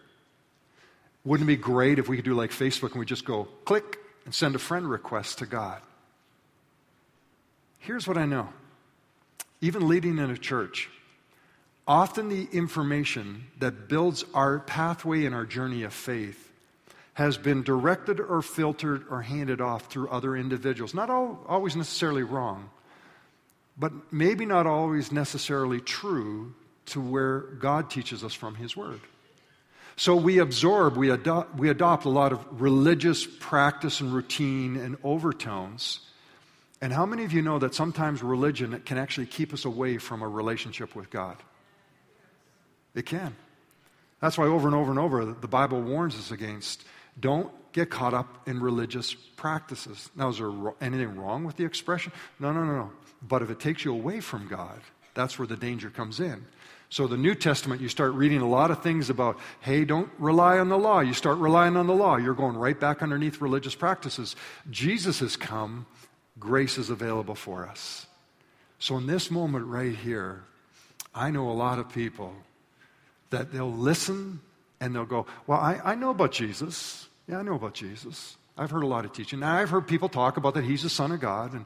[1.24, 3.98] Wouldn't it be great if we could do like Facebook and we just go click
[4.24, 5.82] and send a friend request to God?
[7.80, 8.50] Here's what I know
[9.60, 10.88] even leading in a church,
[11.88, 16.52] often the information that builds our pathway in our journey of faith
[17.14, 20.94] has been directed or filtered or handed off through other individuals.
[20.94, 22.70] Not all, always necessarily wrong,
[23.76, 26.54] but maybe not always necessarily true
[26.86, 29.00] to where God teaches us from His Word.
[29.96, 34.96] So we absorb, we adopt, we adopt a lot of religious practice and routine and
[35.04, 36.00] overtones
[36.84, 40.20] and how many of you know that sometimes religion can actually keep us away from
[40.20, 41.38] a relationship with God?
[42.94, 43.34] It can.
[44.20, 46.84] That's why over and over and over the Bible warns us against
[47.18, 50.10] don't get caught up in religious practices.
[50.14, 52.12] Now, is there anything wrong with the expression?
[52.38, 52.90] No, no, no, no.
[53.26, 54.80] But if it takes you away from God,
[55.14, 56.44] that's where the danger comes in.
[56.90, 60.58] So, the New Testament, you start reading a lot of things about, hey, don't rely
[60.58, 61.00] on the law.
[61.00, 62.16] You start relying on the law.
[62.18, 64.36] You're going right back underneath religious practices.
[64.70, 65.86] Jesus has come,
[66.38, 68.06] grace is available for us.
[68.78, 70.44] So, in this moment right here,
[71.14, 72.34] I know a lot of people
[73.30, 74.40] that they'll listen
[74.80, 77.08] and they'll go, Well, I, I know about Jesus.
[77.26, 78.36] Yeah, I know about Jesus.
[78.56, 79.40] I've heard a lot of teaching.
[79.40, 81.64] Now, I've heard people talk about that he's the Son of God and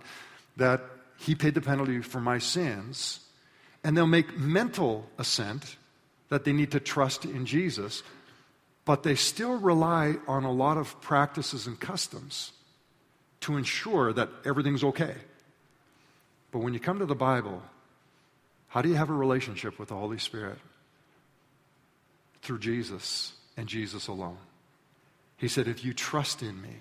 [0.56, 0.80] that
[1.18, 3.20] he paid the penalty for my sins.
[3.84, 5.76] And they'll make mental assent
[6.28, 8.02] that they need to trust in Jesus,
[8.84, 12.52] but they still rely on a lot of practices and customs
[13.40, 15.14] to ensure that everything's okay.
[16.50, 17.62] But when you come to the Bible,
[18.68, 20.58] how do you have a relationship with the Holy Spirit?
[22.42, 24.38] Through Jesus and Jesus alone.
[25.36, 26.76] He said, If you trust in me,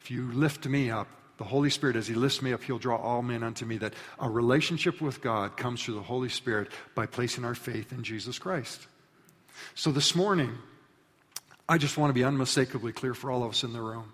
[0.00, 2.96] if you lift me up, the Holy Spirit, as He lifts me up, He'll draw
[2.96, 3.78] all men unto me.
[3.78, 8.02] That a relationship with God comes through the Holy Spirit by placing our faith in
[8.02, 8.86] Jesus Christ.
[9.74, 10.56] So this morning,
[11.68, 14.12] I just want to be unmistakably clear for all of us in the room.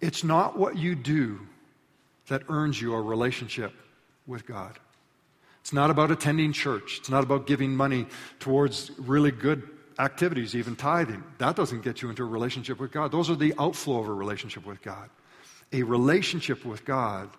[0.00, 1.40] It's not what you do
[2.28, 3.72] that earns you a relationship
[4.26, 4.78] with God.
[5.60, 6.98] It's not about attending church.
[7.00, 8.06] It's not about giving money
[8.38, 11.22] towards really good activities, even tithing.
[11.38, 13.12] That doesn't get you into a relationship with God.
[13.12, 15.10] Those are the outflow of a relationship with God.
[15.72, 17.30] A relationship with God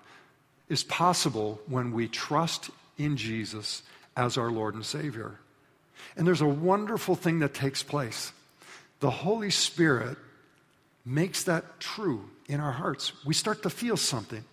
[0.70, 3.84] is possible when we trust in Jesus
[4.15, 5.39] as our Lord and Savior.
[6.15, 8.32] And there's a wonderful thing that takes place.
[9.00, 10.17] The Holy Spirit
[11.06, 13.12] makes that true in our hearts.
[13.26, 14.44] We start to feel something.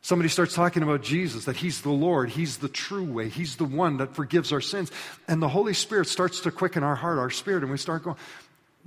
[0.00, 3.64] Somebody starts talking about Jesus, that He's the Lord, He's the true way, He's the
[3.64, 4.90] one that forgives our sins.
[5.28, 8.16] And the Holy Spirit starts to quicken our heart, our spirit, and we start going,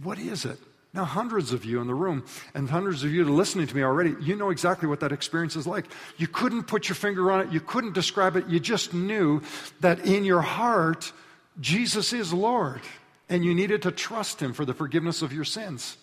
[0.04, 0.60] What is it?
[0.95, 4.15] Now, hundreds of you in the room and hundreds of you listening to me already,
[4.21, 5.86] you know exactly what that experience is like.
[6.15, 9.41] You couldn't put your finger on it, you couldn't describe it, you just knew
[9.81, 11.12] that in your heart,
[11.60, 12.79] Jesus is Lord,
[13.27, 15.97] and you needed to trust Him for the forgiveness of your sins.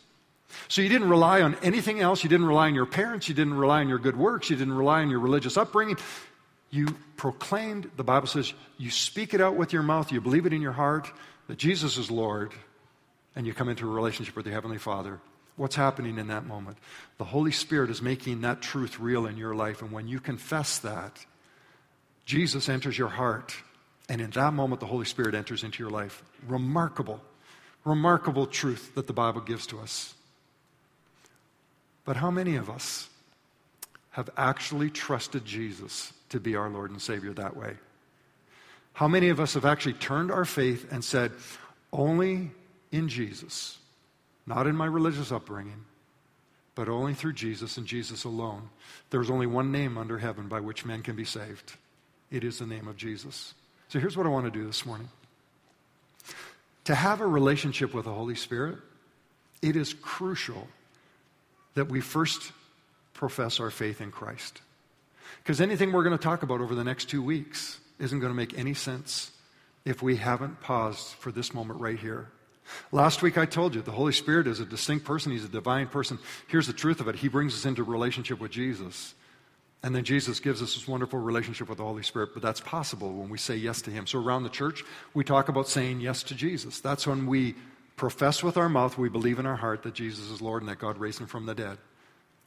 [0.69, 2.23] So you didn't rely on anything else.
[2.23, 3.27] You didn't rely on your parents.
[3.27, 4.51] You didn't rely on your good works.
[4.51, 5.97] You didn't rely on your religious upbringing.
[6.71, 10.53] You proclaimed, the Bible says, you speak it out with your mouth, you believe it
[10.53, 11.11] in your heart
[11.49, 12.53] that Jesus is Lord,
[13.35, 15.21] and you come into a relationship with your Heavenly Father.
[15.57, 16.79] What's happening in that moment?
[17.19, 19.83] The Holy Spirit is making that truth real in your life.
[19.83, 21.25] And when you confess that,
[22.25, 23.55] Jesus enters your heart.
[24.09, 26.23] And in that moment, the Holy Spirit enters into your life.
[26.47, 27.21] Remarkable,
[27.85, 30.15] remarkable truth that the Bible gives to us.
[32.05, 33.09] But how many of us
[34.11, 37.77] have actually trusted Jesus to be our Lord and Savior that way?
[38.95, 41.33] How many of us have actually turned our faith and said,
[41.93, 42.51] only
[42.93, 43.79] in Jesus,
[44.47, 45.85] not in my religious upbringing,
[46.75, 48.69] but only through Jesus and Jesus alone.
[49.11, 51.75] There's only one name under heaven by which men can be saved.
[52.31, 53.55] It is the name of Jesus.
[53.89, 55.09] So here's what I want to do this morning.
[56.85, 58.79] To have a relationship with the Holy Spirit,
[59.61, 60.67] it is crucial
[61.75, 62.53] that we first
[63.15, 64.61] profess our faith in Christ.
[65.43, 68.37] Because anything we're going to talk about over the next two weeks isn't going to
[68.37, 69.31] make any sense
[69.85, 72.29] if we haven't paused for this moment right here.
[72.91, 75.89] Last week I told you the Holy Spirit is a distinct person, He's a divine
[75.89, 76.19] person.
[76.49, 79.15] Here's the truth of it He brings us into relationship with Jesus.
[79.85, 83.13] And then Jesus gives us this wonderful relationship with the Holy Spirit, but that's possible
[83.13, 84.07] when we say yes to Him.
[84.07, 86.81] So around the church, we talk about saying yes to Jesus.
[86.81, 87.57] That's when we
[87.97, 90.79] profess with our mouth, we believe in our heart that Jesus is Lord and that
[90.79, 91.79] God raised Him from the dead.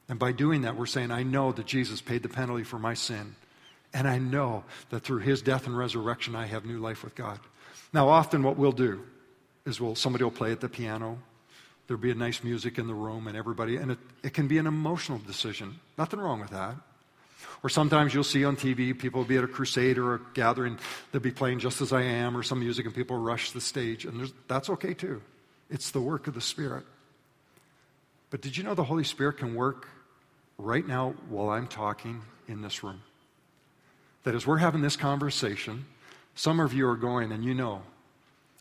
[0.08, 2.94] And by doing that, we're saying, I know that Jesus paid the penalty for my
[2.94, 3.34] sin.
[3.92, 7.40] And I know that through His death and resurrection, I have new life with God.
[7.92, 9.04] Now, often what we'll do
[9.66, 11.18] is well, somebody will play at the piano.
[11.86, 14.58] There'll be a nice music in the room and everybody, and it, it can be
[14.58, 15.78] an emotional decision.
[15.98, 16.76] Nothing wrong with that.
[17.62, 20.78] Or sometimes you'll see on TV, people will be at a crusade or a gathering,
[21.10, 24.04] they'll be playing Just As I Am or some music, and people rush the stage,
[24.04, 25.22] and that's okay too.
[25.70, 26.84] It's the work of the Spirit.
[28.30, 29.88] But did you know the Holy Spirit can work
[30.58, 33.02] right now while I'm talking in this room?
[34.24, 35.86] That as we're having this conversation,
[36.34, 37.82] some of you are going, and you know,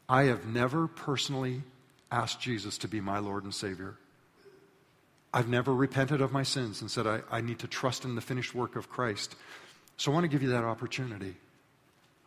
[0.07, 1.63] I have never personally
[2.11, 3.95] asked Jesus to be my Lord and Savior.
[5.33, 8.21] I've never repented of my sins and said, I, I need to trust in the
[8.21, 9.35] finished work of Christ.
[9.97, 11.35] So I want to give you that opportunity.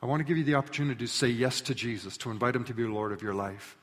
[0.02, 2.64] I want to give you the opportunity to say yes to Jesus, to invite Him
[2.64, 3.76] to be Lord of your life.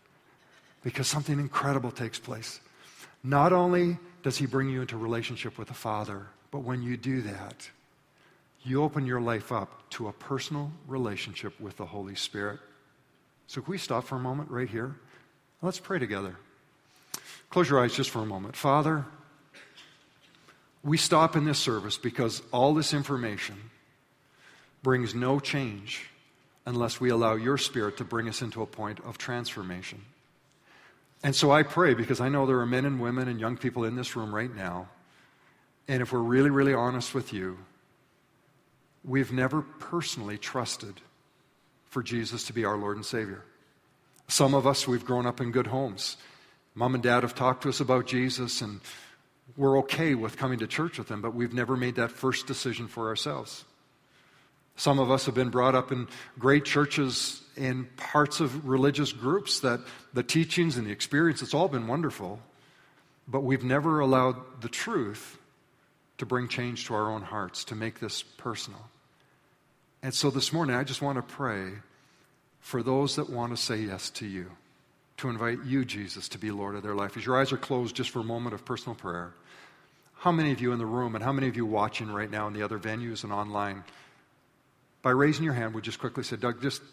[0.84, 2.60] Because something incredible takes place.
[3.24, 7.22] Not only does He bring you into relationship with the Father, but when you do
[7.22, 7.70] that,
[8.64, 12.60] you open your life up to a personal relationship with the Holy Spirit.
[13.48, 14.96] So, can we stop for a moment right here?
[15.62, 16.36] Let's pray together.
[17.50, 18.56] Close your eyes just for a moment.
[18.56, 19.06] Father,
[20.84, 23.56] we stop in this service because all this information
[24.84, 26.10] brings no change
[26.66, 30.02] unless we allow your Spirit to bring us into a point of transformation.
[31.24, 33.84] And so I pray because I know there are men and women and young people
[33.84, 34.90] in this room right now.
[35.88, 37.58] And if we're really, really honest with you,
[39.04, 41.02] we've never personally trusted
[41.96, 43.42] for Jesus to be our Lord and Savior.
[44.28, 46.18] Some of us, we've grown up in good homes.
[46.74, 48.82] Mom and dad have talked to us about Jesus, and
[49.56, 52.90] we're okay with coming to church with them, but we've never made that first decision
[52.90, 53.64] for ourselves.
[54.76, 59.62] Some of us have been brought up in great churches in parts of religious groups
[59.62, 59.80] that
[60.14, 62.42] the teachings and the experience, it's all been wonderful,
[63.26, 65.38] but we've never allowed the truth
[66.18, 68.82] to bring change to our own hearts, to make this personal.
[70.06, 71.72] And so this morning, I just want to pray
[72.60, 74.52] for those that want to say yes to you,
[75.18, 77.18] to invite you, Jesus, to be Lord of their life.
[77.18, 79.34] As your eyes are closed, just for a moment of personal prayer,
[80.18, 82.46] how many of you in the room and how many of you watching right now
[82.46, 83.84] in the other venues and online,
[85.02, 86.84] by raising your hand, would just quickly say, Doug, just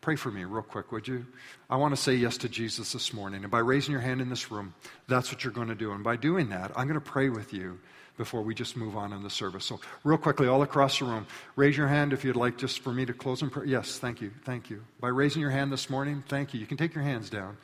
[0.00, 1.26] pray for me real quick, would you?
[1.68, 3.42] I want to say yes to Jesus this morning.
[3.42, 4.74] And by raising your hand in this room,
[5.08, 5.90] that's what you're going to do.
[5.90, 7.80] And by doing that, I'm going to pray with you
[8.20, 9.64] before we just move on in the service.
[9.64, 12.92] So, real quickly, all across the room, raise your hand if you'd like just for
[12.92, 13.64] me to close in prayer.
[13.64, 14.30] Yes, thank you.
[14.44, 14.84] Thank you.
[15.00, 16.60] By raising your hand this morning, thank you.
[16.60, 17.56] You can take your hands down.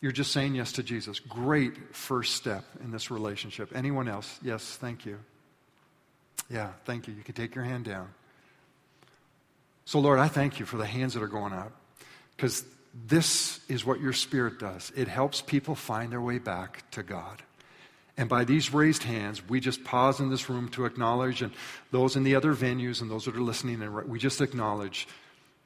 [0.00, 1.20] You're just saying yes to Jesus.
[1.20, 3.70] Great first step in this relationship.
[3.72, 4.36] Anyone else?
[4.42, 5.20] Yes, thank you.
[6.50, 7.14] Yeah, thank you.
[7.14, 8.08] You can take your hand down.
[9.84, 11.70] So, Lord, I thank you for the hands that are going up
[12.36, 12.64] because
[13.06, 14.90] this is what your Spirit does.
[14.96, 17.44] It helps people find their way back to God.
[18.16, 21.52] And by these raised hands, we just pause in this room to acknowledge, and
[21.90, 25.08] those in the other venues and those that are listening, and we just acknowledge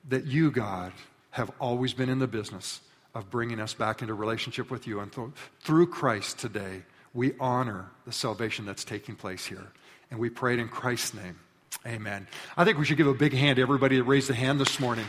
[0.08, 0.92] that you, God,
[1.30, 2.80] have always been in the business
[3.14, 5.00] of bringing us back into relationship with you.
[5.00, 5.28] And th-
[5.60, 6.82] through Christ today,
[7.12, 9.66] we honor the salvation that's taking place here.
[10.10, 11.38] And we pray it in Christ's name.
[11.86, 12.26] Amen.
[12.56, 14.80] I think we should give a big hand to everybody that raised a hand this
[14.80, 15.06] morning.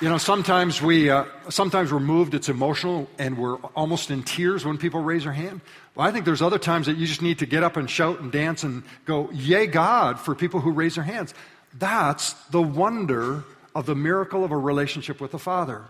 [0.00, 2.34] You know, sometimes we uh, sometimes we're moved.
[2.34, 5.60] It's emotional, and we're almost in tears when people raise their hand.
[5.94, 8.18] Well, I think there's other times that you just need to get up and shout
[8.18, 11.32] and dance and go, "Yay, God!" for people who raise their hands.
[11.78, 15.84] That's the wonder of the miracle of a relationship with the Father.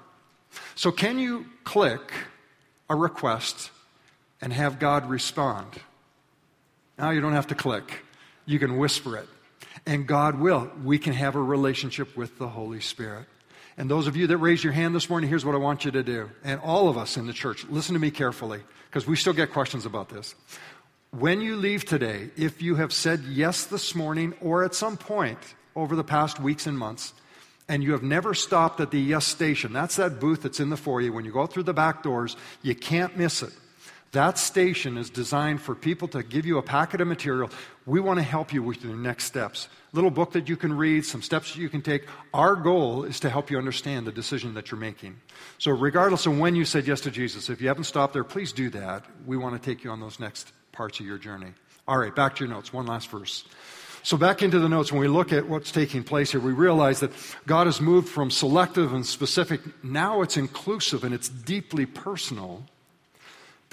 [0.75, 2.13] So, can you click
[2.91, 3.71] a request
[4.43, 5.81] and have God respond?
[6.99, 8.05] Now you don't have to click;
[8.45, 9.29] you can whisper it,
[9.87, 10.71] and God will.
[10.85, 13.25] We can have a relationship with the Holy Spirit.
[13.77, 15.91] And those of you that raised your hand this morning, here's what I want you
[15.91, 16.31] to do.
[16.45, 19.53] And all of us in the church, listen to me carefully, because we still get
[19.53, 20.35] questions about this.
[21.11, 25.39] When you leave today, if you have said yes this morning or at some point
[25.75, 27.15] over the past weeks and months,
[27.69, 30.77] and you have never stopped at the yes station, that's that booth that's in the
[30.77, 31.11] foyer.
[31.11, 33.53] When you go through the back doors, you can't miss it.
[34.15, 37.51] That station is designed for people to give you a packet of material.
[37.85, 39.69] We want to help you with your next steps.
[39.93, 42.07] Little book that you can read, some steps that you can take.
[42.33, 45.17] Our goal is to help you understand the decision that you're making.
[45.59, 48.53] So, regardless of when you said yes to Jesus, if you haven't stopped there, please
[48.53, 49.05] do that.
[49.27, 51.53] We want to take you on those next parts of your journey.
[51.89, 52.73] All right, back to your notes.
[52.73, 53.45] One last verse.
[54.05, 57.01] So, back into the notes, when we look at what's taking place here, we realize
[57.01, 57.11] that
[57.49, 62.63] God has moved from selective and specific, now it's inclusive and it's deeply personal.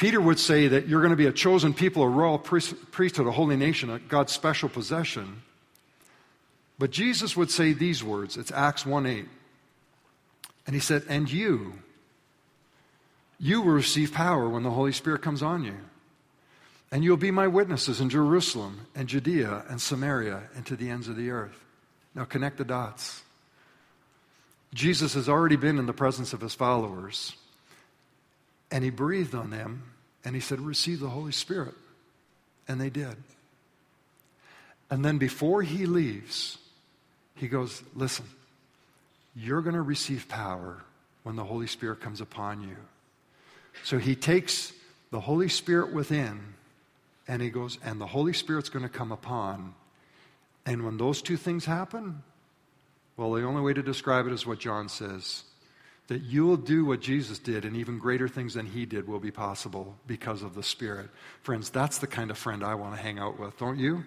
[0.02, 3.32] Peter would say that you're going to be a chosen people, a royal priesthood, a
[3.32, 5.44] holy nation, God's special possession.
[6.80, 8.36] But Jesus would say these words.
[8.36, 9.26] It's Acts 1 8.
[10.66, 11.74] And he said, And you,
[13.40, 15.78] you will receive power when the Holy Spirit comes on you.
[16.92, 21.10] And you'll be my witnesses in Jerusalem and Judea and Samaria and to the ends
[21.10, 21.64] of the earth.
[22.16, 23.22] Now connect the dots.
[24.74, 27.36] Jesus has already been in the presence of his followers,
[28.72, 29.84] and he breathed on them
[30.24, 31.76] and he said, Receive the Holy Spirit.
[32.68, 33.16] And they did.
[34.90, 36.58] And then before he leaves,
[37.36, 38.26] he goes, Listen,
[39.36, 40.84] you're going to receive power
[41.24, 42.76] when the Holy Spirit comes upon you.
[43.84, 44.74] So he takes
[45.12, 46.40] the Holy Spirit within
[47.28, 49.74] and he goes, and the Holy Spirit's going to come upon.
[50.66, 52.24] And when those two things happen,
[53.16, 55.44] well, the only way to describe it is what John says
[56.12, 59.22] that you will do what Jesus did, and even greater things than he did will
[59.22, 61.10] be possible because of the Spirit.
[61.42, 64.04] Friends, that's the kind of friend I want to hang out with, don't you?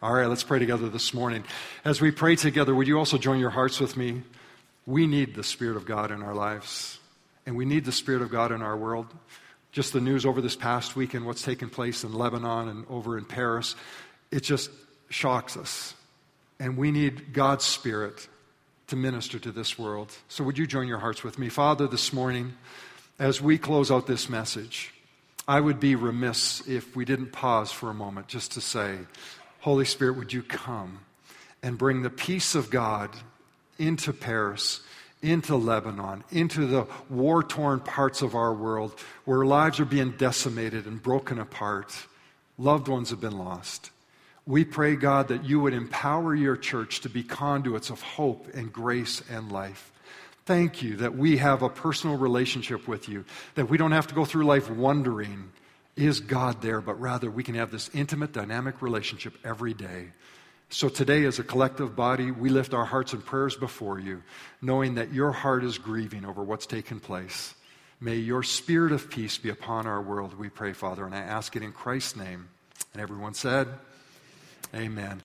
[0.00, 1.42] All right, let's pray together this morning.
[1.84, 4.22] As we pray together, would you also join your hearts with me?
[4.86, 7.00] We need the Spirit of God in our lives,
[7.46, 9.08] and we need the Spirit of God in our world.
[9.72, 13.18] Just the news over this past week and what's taken place in Lebanon and over
[13.18, 13.74] in Paris,
[14.30, 14.70] it just
[15.08, 15.94] shocks us.
[16.60, 18.28] And we need God's Spirit
[18.90, 20.12] to minister to this world.
[20.28, 21.48] So, would you join your hearts with me?
[21.48, 22.54] Father, this morning,
[23.18, 24.92] as we close out this message,
[25.46, 28.98] I would be remiss if we didn't pause for a moment just to say,
[29.60, 31.00] Holy Spirit, would you come
[31.62, 33.10] and bring the peace of God
[33.78, 34.80] into Paris,
[35.22, 40.86] into Lebanon, into the war torn parts of our world where lives are being decimated
[40.86, 41.94] and broken apart,
[42.58, 43.90] loved ones have been lost.
[44.50, 48.72] We pray, God, that you would empower your church to be conduits of hope and
[48.72, 49.92] grace and life.
[50.44, 53.24] Thank you that we have a personal relationship with you,
[53.54, 55.52] that we don't have to go through life wondering,
[55.94, 56.80] is God there?
[56.80, 60.06] But rather, we can have this intimate, dynamic relationship every day.
[60.68, 64.24] So today, as a collective body, we lift our hearts and prayers before you,
[64.60, 67.54] knowing that your heart is grieving over what's taken place.
[68.00, 71.06] May your spirit of peace be upon our world, we pray, Father.
[71.06, 72.48] And I ask it in Christ's name.
[72.92, 73.68] And everyone said,
[74.74, 75.18] Amen.